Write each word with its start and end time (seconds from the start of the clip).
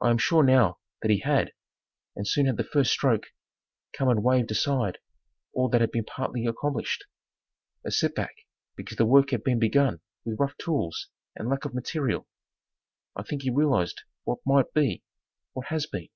I 0.00 0.10
am 0.10 0.18
sure 0.18 0.44
now 0.44 0.78
that 1.02 1.10
he 1.10 1.18
had, 1.18 1.52
and 2.14 2.28
soon 2.28 2.46
had 2.46 2.56
the 2.58 2.62
first 2.62 2.92
stroke 2.92 3.26
come 3.92 4.08
and 4.08 4.22
waived 4.22 4.52
aside 4.52 4.98
all 5.52 5.68
that 5.70 5.80
had 5.80 5.90
been 5.90 6.04
partly 6.04 6.46
accomplished. 6.46 7.06
A 7.84 7.90
set 7.90 8.14
back 8.14 8.36
because 8.76 8.98
the 8.98 9.04
work 9.04 9.30
had 9.30 9.42
been 9.42 9.58
begun 9.58 10.00
with 10.24 10.38
rough 10.38 10.56
tools 10.58 11.08
and 11.34 11.48
lack 11.48 11.64
of 11.64 11.74
material. 11.74 12.28
I 13.16 13.24
think 13.24 13.42
he 13.42 13.50
realized 13.50 14.02
what 14.22 14.38
might 14.46 14.72
be 14.74 15.02
what 15.54 15.66
has 15.70 15.86
been. 15.86 16.08